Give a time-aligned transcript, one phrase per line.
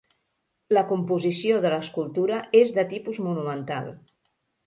[0.77, 3.93] La composició de l'escultura és de tipus monumental.